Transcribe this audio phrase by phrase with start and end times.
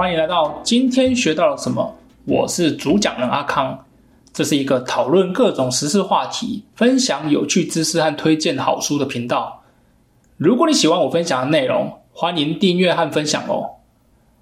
[0.00, 1.94] 欢迎来到今天学到了什么？
[2.24, 3.84] 我是主讲人阿康，
[4.32, 9.62] 这是一个讨论各种时事话题、分享有趣知识和推荐好书的频道。
[10.38, 13.72] 如果你喜欢我分享的内容，欢迎订阅和分享哦。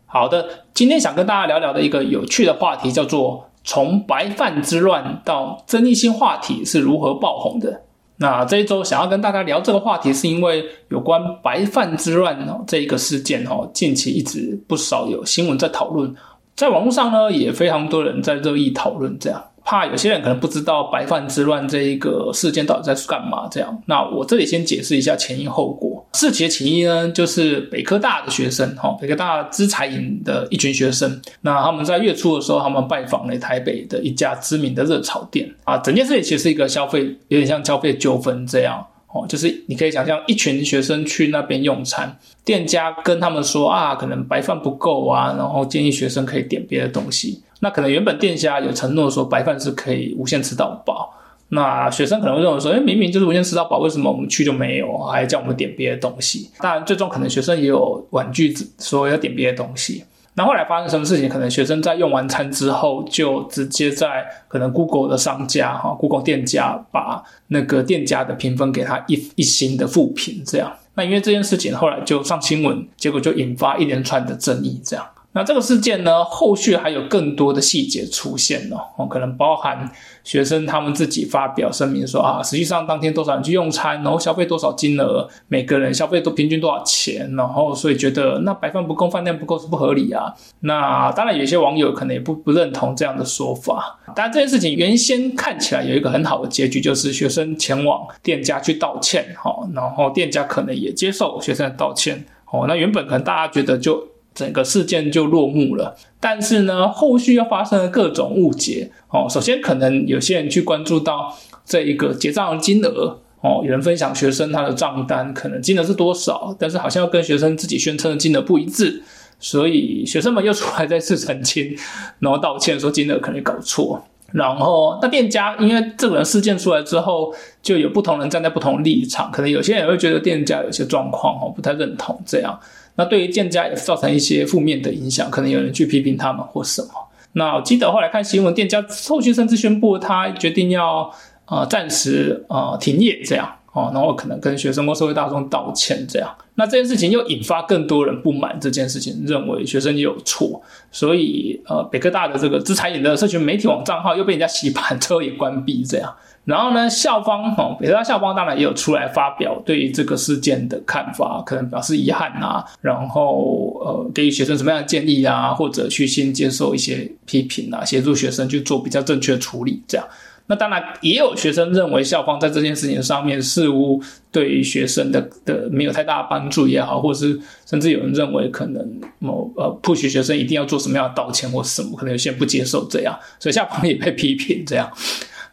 [0.06, 7.82] 好的，今天想跟大家聊聊的一个有趣的话题，叫做从白饭之乱到争议性话题是如何爆红的。
[8.20, 16.14] 那这一周想要跟大家聊这个话题，是因为有关白饭之乱哦这一个事件哦，近期一直不少有新闻在讨论，
[16.56, 19.42] 在网络上呢也非常多人在热议讨论这样。
[19.68, 26.02] 怕有些人可能不知道白饭之乱这一个事件到底在干嘛，这样，那我这里先解释一下前因后果。
[26.14, 38.82] 事情的起因呢，就是北科大的学生，哈，北科大资财营的一群学生，那他们在月初的时候，他们拜访了台北的一家知名的热炒店，啊，整件事情其实是一个消费，有点像消费纠纷这样。
[39.10, 47.42] 哦，就是你可以想象一群学生去那边用餐，店家跟他们说啊，可能白饭不够啊，然后建议学生可以点别的东西。
[47.60, 51.12] 那可能原本店家有承诺说白饭是可以无限吃到饱，
[51.48, 56.50] 那学生可能会认为说，哎，明明就是无限吃到饱，为什么我们去就没有，还叫我们点别的东西？
[56.60, 60.04] 当然，最终可能学生也有婉拒说要点别的东西。
[60.34, 61.28] 那后来发生什么事情？
[61.28, 70.72] 可能学生在用完餐之后，就直接在可能 Google 的商家哈，Google 店家把那个店家的评分给他一一星的负评，这样。
[70.94, 75.04] 那因为这件事情后来就上新闻，结果就引发一连串的争议，这样。
[75.32, 79.88] 那这个事件呢，后续还有更多的细节出现了哦，可能包含
[80.24, 90.34] 学生他们自己发表声明说啊，实际上当天多少人去用餐，然后消费多少金额，每个人消费都平均多少钱，然后所以觉得那白饭不够，饭量不够是不合理啊。
[90.60, 94.00] 那当然有些网友可能也不不认同这样的说法。
[94.16, 104.08] 当然这件事情原先看起来有一个很好的结局，就是学生前往店家去道歉，哈，然后店家可能也接受学生的道歉，哦，那原本可能大家觉得就。
[104.38, 109.26] 整个事件就落幕了，但是呢，后续又发生了各种误解哦。
[109.28, 119.02] 首先，可能有些人去关注到这一个结账的金额哦，有人分享学生他的账单，可能金额是多少，但是好像要跟学生自己宣称的金额不一致，
[119.40, 121.76] 所以学生们又出来再次澄清，
[122.20, 124.00] 然后道歉说金额可能搞错。
[124.30, 132.56] 然后那店家因为这个事件出来之后，就有不同人站在不同立场，可能有些人会觉得店家有些状况哦，不太认同这样。
[132.98, 136.88] 那对于店家也造成一些负面的影响，可能有人去批评他们或什么。
[137.34, 141.08] 那我记得后来看新闻，店家后续甚至宣布他决定要
[141.46, 146.28] 呃暂时呃停业这样哦，然后可能跟学生或社会大众道歉这样。
[146.56, 156.12] 那这件事情又引发更多人不满，这件事情认为学生也有错，所以呃北科大的这个资财眼的社群媒体网账号又被人家洗盘，之后也关闭这样。
[156.44, 170.06] 然后呢，校方哈，北大校方当然也有出来发表对于这个事件的看法，可能表示遗憾啊，然后呃，给予学生什么样的建议啊，或者虚心接受一些批评啊，协助学生去做比较正确的处理，这样。
[170.48, 184.90] 那当然也有学生认为校方在这件事情上面似乎对于学生的的没有太大帮助也好，或是甚至有人认为可能某呃不许学生一定要做什么样的道歉或什么，可能有些人不接受这样，所以校方也被 批评这样。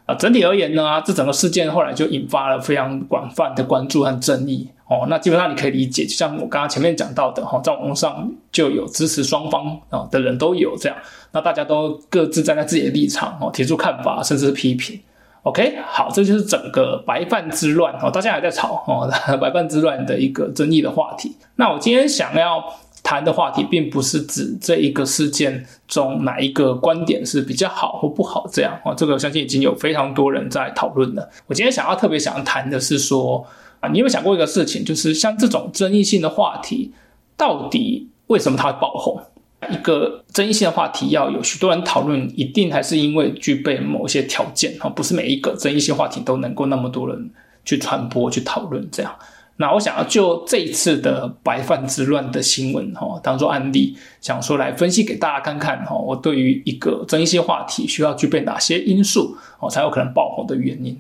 [0.06, 5.08] 啊，整体而言呢，这整个事件后来就引发了非常广泛的关注和争议哦。
[5.10, 10.98] 那基本上你可以理解，就像我刚刚前面讲到的哈，在网络上就有支持双方啊的人都有这样，
[11.32, 15.00] 那大家都各自站在自己的立场哦，提出看法，甚至是批评。
[15.42, 19.10] OK，好，这就是整个白饭之乱哦，大家还在吵哦，
[19.42, 21.36] 白饭之乱的一个争议的话题。
[21.56, 22.64] 那我今天想要。
[23.06, 31.30] 谈的话题并不是指这一个事件中哪一个观点是比较好或不好这样啊，这个我相信已经有非常多人在讨论了。
[31.46, 33.46] 我今天想要特别想要谈的是说
[33.80, 36.92] 啊，你有没有想过一个事情，就是像这种争议性的话题，
[37.38, 39.22] 到底为什么它会爆红？
[39.70, 47.30] 一个争议性的话题要有许多人讨论，一定还是因为具备某些条件啊，不是每一个争议性话题都能够那么多人
[47.64, 49.16] 去传播、去讨论这样。
[49.58, 61.00] 那我想要就这一次的白饭之乱的新闻哈，当做案例，想说来分析给大家看看哈，我对于一个争议性话题需要具备哪些因素哦，才有可能爆红的原因。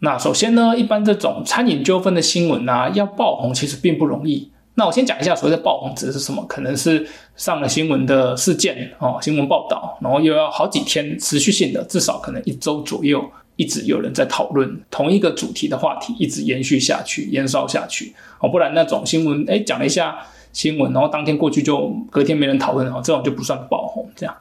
[0.00, 4.50] 那首先呢，一般这种餐饮纠纷的新闻啊，要爆红其实并不容易。
[4.74, 13.24] 那我先讲一下所谓的爆红指的是什么，可能是上了新闻的事件哦，新闻报道，然后又要好几天持续性的，至少可能一周左右。
[13.56, 20.18] 一直有人在讨论同一个主题的话题，一直延续下去、延烧下去哦，不然那种新闻，哎，讲了一下
[20.52, 24.08] 新闻，然后当天过去就隔天没人讨论哦，这种就不算爆红。
[24.14, 24.34] 这样，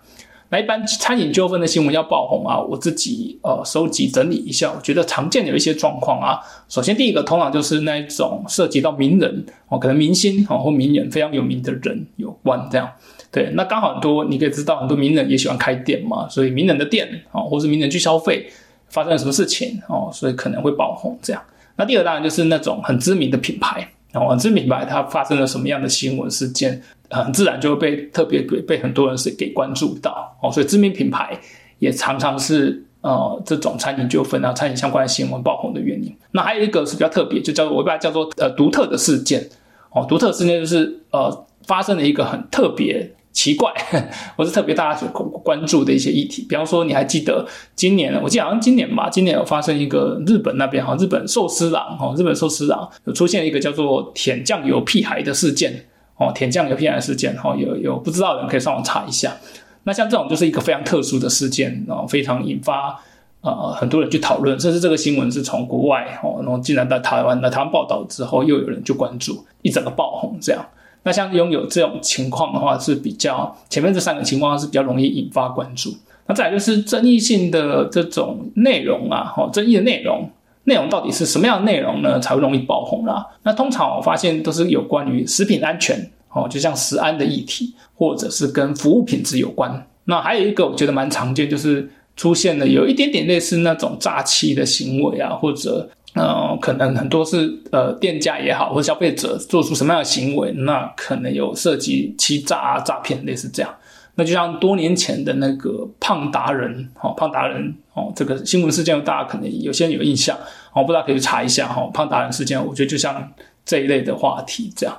[0.49, 6.39] 那一般餐饮纠纷的新闻要爆红啊，我自己呃收集整理一下，我觉得常见有一些状况啊。
[6.69, 12.89] 首先第一个，通常就是那一种涉及到名人哦，可能明星哦或名人非常有名的人有关这样。
[13.31, 18.49] 对，那刚好很多你可以知道，很多名人也喜欢开店嘛，所以名人的店哦，或是名人去消费，
[18.95, 21.41] 发生了什么事情哦，所以可能会爆红这样。
[21.75, 26.81] 那第二当然就是那种很知名的品牌哦，很知名品牌它发生了什么样的新闻事件。
[27.07, 31.39] 很自然就会被特别被被很多人是给关注到哦，所以知名品牌
[31.77, 36.13] 也常常是呃这种餐饮纠纷啊、餐饮相关的新闻爆红的原因。
[36.31, 39.47] 那还有一个是比较特别，就叫做我把它叫做呃独特的事件
[39.91, 43.69] 哦，独特事件就是呃发生了一个很特别、奇怪
[44.37, 46.43] 或是特别大家所关注的一些议题。
[46.49, 47.45] 比方说，你还记得
[47.75, 48.17] 今年？
[48.23, 55.85] 我记得好像今年吧，今年有发生一个日本那边哈，日本寿司郎哈，日本寿司郎有出现一个叫做舔酱油屁孩的事件。
[56.17, 59.35] 哦，舔酱油屁孩事件，哈，有有不知道的人可以上网查一下。
[59.83, 62.97] 那像这种就是一个非常特殊的事件，然后非常引发
[63.41, 70.65] 呃很多人去讨论，甚至这个新闻是从国外哦，然后竟然在台湾那台湾报道之后，又有人就关注，一整个爆红这样。
[71.05, 75.95] 那像拥有这种情况的话，是比较前面这三个情况是比较容易引发关注。
[76.27, 80.27] 那再来就是争议性的这种内容啊，哦，争议的内容。
[80.63, 82.19] 内容到底是什么样的内容呢？
[82.19, 83.23] 才会容易爆红啦？
[83.43, 89.85] 那通常我发现都是有关于食品安全哦，就像食安的议题，或者是跟服务品质有关。
[90.05, 103.75] 那还有一个我觉得蛮常见，就是出现了有一点点类似那种诈欺的行为啊，或者呃，可能很多是呃店家也好，或者消费者做出什么样的行为，那可能有涉及欺诈啊、诈骗类似这样。
[104.15, 110.37] 那就像多年前的那个胖达人，哦，胖达人，哦，这个新闻事件，大家可能有些人有印象，
[110.71, 113.29] 哦，不知道可以去查一下，哈，胖达人事件，我觉得就像
[113.65, 114.97] 这一类的话题这样。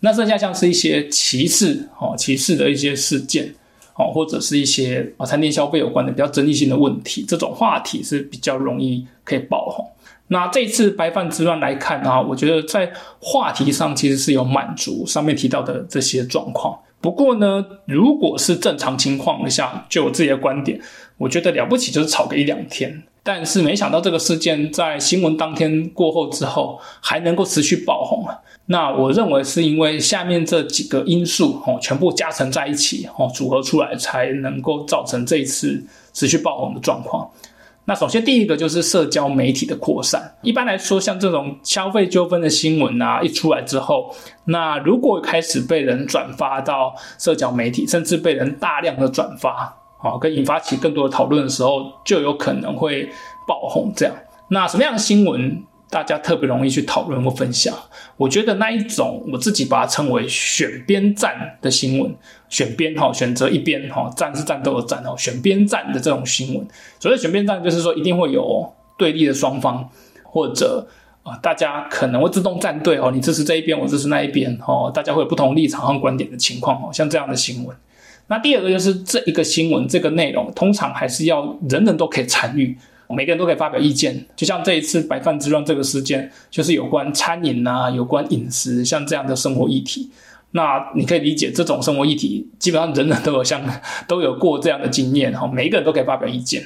[0.00, 3.54] 那剩下像是一些歧视，哦，歧视的一些事件，
[3.94, 9.90] 哦，或者是一些啊餐厅消费有关的比较争议性的问题，这种话题是比较容易可以爆红。
[10.28, 16.78] 那这次白饭之乱来看啊，我觉得在话题上其实是有满足上面提到的这些状况。
[17.00, 20.80] 不过呢，如果是正常情况下，就我自己的观点，
[21.16, 23.04] 我觉得了不起就是炒个一两天。
[23.22, 28.34] 但是没想到这个事件在新闻当天过后之后，还能够持续爆红啊。
[28.66, 35.82] 那我认为是因为下面这几个因素哦，全部加成在一起哦，组合出来才能够造成这一次
[36.12, 37.30] 持续爆红的状况。
[37.88, 40.30] 那首先第一个就是社交媒体的扩散。
[40.42, 44.14] 一般来说，像这种消费纠纷的新闻啊，一出来之后，
[44.44, 53.08] 那如果开始被人转发到社交媒体，甚至被人大量的转发，好，跟引发起更多的讨论的时候，就有可能会
[53.46, 53.90] 爆红。
[53.96, 54.14] 这样，
[54.48, 55.64] 那什么样的新闻？
[55.90, 57.74] 大家特别容易去讨论或分享，
[58.18, 62.14] 我觉得那一种我自己把它称为选边站的新闻，
[62.50, 66.66] 选边哈，选择一边哈，站是战斗的战哦，选边站的这种新闻，
[67.00, 69.88] 所谓选边站就是说一定会有对立的双方，
[70.22, 70.86] 或者
[71.22, 77.74] 啊大家可能会自动站队哦，你支持这一边，我支持那一边哦，大家会有不同立场和观点的情况哦，像这样的新闻。
[78.26, 82.76] 那第二个就是这一个新闻这个内容，通常还是要人人都可以参与。
[83.14, 90.10] 每个人都可以发表意见，就像这一次白饭之乱这个事件，就是有关餐饮啊，有关饮食，像这样的生活议题。
[90.50, 93.60] 那你可以理解，这种生活议题基本上人人都有像
[94.06, 96.62] 都有过这样的经验哈，每一个人都可以发表意见。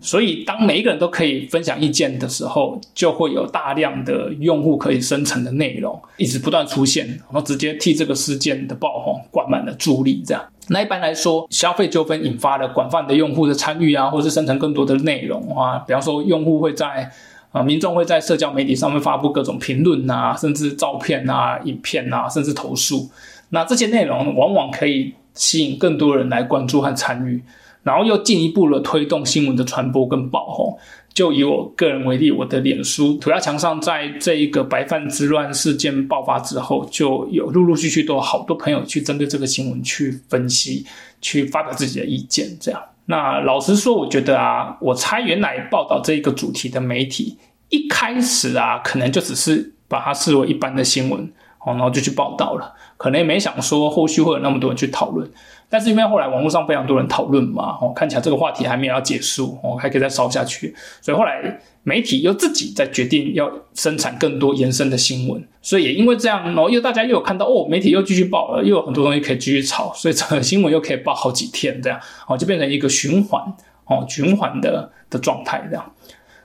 [0.00, 10.44] 所以当每一个人都可以分享意见的时候，就会有大量的用户可以生成的内容一直不断出现，然后直接替这个事件的爆红灌满了助力，这样。
[10.68, 17.10] 那一般来说，消费纠纷引发了广泛的用户的参与啊，或是生成更多的内容啊，比方说用户会在
[17.50, 23.10] 啊，民众会在社交媒体上面发布各种评论啊，甚至照片啊、影片啊，甚至投诉。
[23.50, 27.42] 那这些内容往往可以吸引更多人来关注和参与，
[27.82, 30.78] 然后又进一步的推动新闻的传播跟爆红。
[31.14, 40.86] 就以我个人为例，我的脸书涂鸦墙上，在这一个白饭之乱事件爆发之后，就有陆陆续续都有好多朋友去针对这个新闻去分析，
[41.20, 42.48] 去发表自己的意见。
[42.58, 47.36] 这样，那老实说，我觉得啊，我猜原来报道这一个主题的媒体，
[47.68, 51.30] 一开始啊，可能就只是把它视为一般的新闻，
[51.64, 55.28] 哦，然后就去报道了，可能也没想说后续会有那么多人去讨论。
[55.68, 73.42] 但是因为后来网络上非常多人讨论嘛，哦，看起来这个话题还没有要结束，哦，还可以再烧下去，所以后来媒体又自己在决定要生产更多延伸的新闻，所以也因为这样，然后又大家又有看到哦，媒体又继续报了，又有很多东西可以继续炒，所以这个新闻又可以报好几天，这样，哦，就变成一个循环，
[73.86, 75.92] 哦，循环的的状态这样。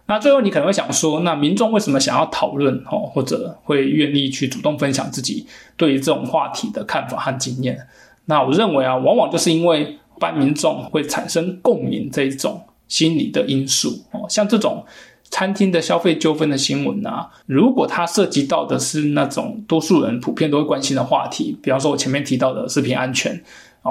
[0.08, 5.46] 那最后你可能会想说，那民众为什么想要讨论，哦，或者会愿意去主动分享自己
[5.76, 7.78] 对于这种话题的看法和经验？
[8.26, 14.26] 那我认为啊，往往就是因为一般民众会产生共鸣这一种心理的因素哦。
[14.30, 14.84] 像这种
[15.30, 23.44] 餐厅的消费纠纷的新闻啊，如果它涉及到的是那种多数人普遍都会关心的话题，比方说我前面提到的食品安全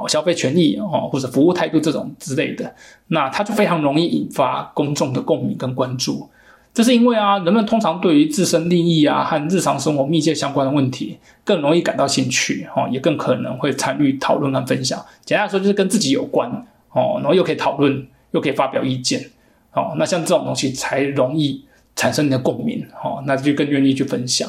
[0.03, 2.75] 哦、消费权益哦，或者服务态度这种之类的，
[3.09, 6.29] 那它就非常容易引发公众的共鸣跟关注。
[6.75, 15.03] 这是因为啊，人们通常对于自身利益啊和日常生活密切相关的问题更容易感到兴趣哦，也更可能会参与讨论和分享。
[15.25, 16.51] 简单来说，就是跟自己有关
[16.91, 19.25] 哦，然后又可以讨论，又可以发表意见
[19.73, 19.95] 哦。
[19.97, 24.47] 那像这种东西才容易产生你的共鸣哦，那就更愿意去分享，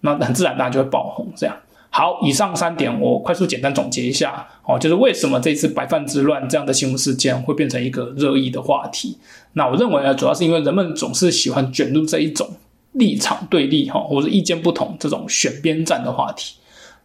[0.00, 1.56] 那很自然大家就会爆红这样。
[1.90, 9.16] 好，以上三点我快速简单总结一下哦，就是为什么这次白饭之乱这样的新闻事件会变成一个热议的话题。
[9.54, 12.48] 那我认为呢，主要是因为人们总是喜欢卷入这一种
[12.92, 16.56] 立场对立哈，或者意见不同这种选边站的话题。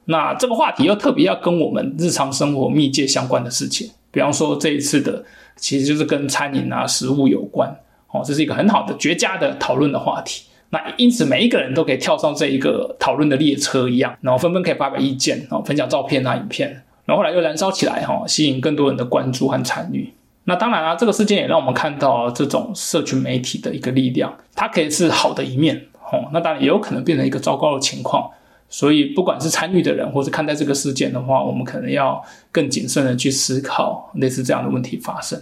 [0.06, 5.24] 那这个话题又特别要跟我们日常生活密切相关的事情，比方说这一次的，
[5.56, 7.74] 其实就是跟餐饮啊、食物有关
[8.12, 10.44] 哦，这是一个很好的绝佳的讨论的话题。
[10.74, 16.68] 那因此每一个人都可以跳上这一个讨论的列车一样，然后纷纷可以发表意见，然后分享照片啊、影片，
[17.06, 20.12] 然后后来又燃烧起来哈，吸引更多人的关注和参与。
[20.46, 25.80] 那当然啊，这个事件也让我们看到这种社群媒体的一个力量，它可以是好的一面
[26.12, 28.28] 哦，那当然也有可能变成一个糟糕的情况。
[28.68, 32.20] 所以不管是参与的人，或是看待这个事件的话，我们可能要
[32.52, 35.40] 更谨慎的去思考类似这样的问题发生。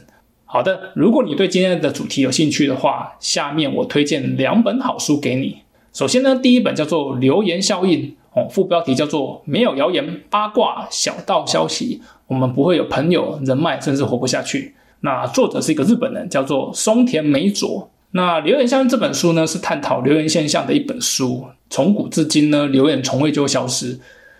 [0.54, 5.60] 好的，如果你对今天的主题有兴趣的话，下面我推荐两本好书给你。
[5.94, 8.02] 首先呢，第一本叫做《流言效应》，
[8.34, 14.76] 哦，副标题叫做“没有谣言、八卦、小道消息，我们不会有朋友、人脉，甚至活不下去”。
[15.00, 17.90] 那作者是一个日本人，叫做松田美佐。
[18.12, 21.46] 那《流言效应》这本书呢，是探讨流言现象的一本书。
[21.70, 23.98] 从古至今呢，流言从未就消失。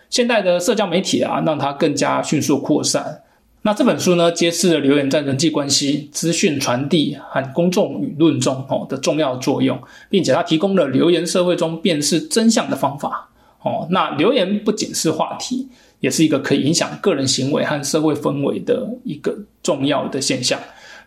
[0.10, 3.21] 现代的社交媒体啊，让它更加迅速扩散。
[3.64, 13.30] 那这本书呢，揭示了留言在人际关系、资讯传递和公众舆论中哦的重要作用，并且它提供了留言社会中辨识真相的方法
[13.62, 13.88] 哦。
[13.92, 15.68] 那留言不仅是话题，
[16.00, 20.60] 也是一个可以影响个人行为和社会氛围的一个重要的现象。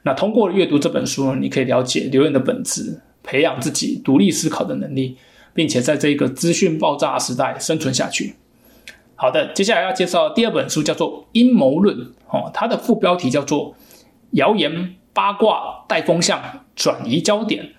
[0.02, 5.16] 那通过阅读这本书呢，你可以了解留言的本质，培养自己独立思考的能力，
[5.52, 8.36] 并且在这个资讯爆炸时代生存下去。
[9.16, 11.96] 好的，接下来要介绍第二本书，叫做《阴谋论》
[12.28, 13.74] 哦，它的副标题叫做
[14.32, 16.42] “谣言、八卦带风向，
[16.74, 17.70] 转移焦点，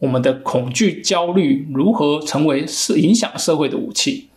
[0.00, 4.28] 我们的恐惧、焦虑如何成为是影响社会的武器”。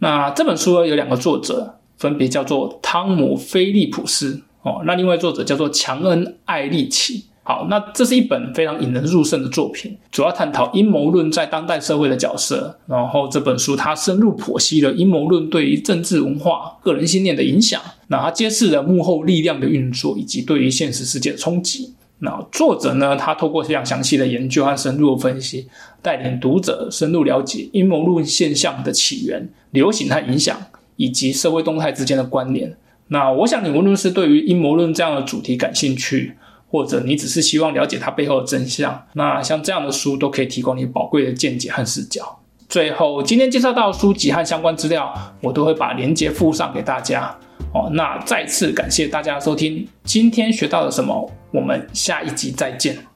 [0.00, 7.27] 那这本书，有两个作者，分别叫做汤姆·菲利普斯哦，那另外作者叫做强恩·艾利奇。
[7.48, 12.78] 好，那这是一本非常引人入胜的作品，主要探讨阴谋论在当代社会的角色。
[12.86, 17.80] 然后这本书它深入剖析了阴谋论对于政治文化、个人信念的影响。
[18.08, 21.94] 那它揭示了幕后力量的运作以及对于现实世界的冲击。
[22.18, 25.66] 那作者呢，他透过非常详细的研究和深入的分析，
[26.02, 30.54] 带领读者深入了解阴谋论现象的起源、流行和影响，
[30.96, 32.76] 以及社会动态之间的关联。
[33.06, 36.34] 那我想，你无论是对于阴谋论这样的主题感兴趣，
[36.68, 42.38] 或者你只是希望了解它背后的真相，那像这样的书都可以提供你宝贵的见解和视角。
[42.68, 47.34] 最后，今天介绍到书籍和相关资料，我都会把链接附上给大家。
[47.72, 51.32] 哦，那再次感谢大家收听，今天学到了什么？
[51.50, 53.07] 我们下一集再见。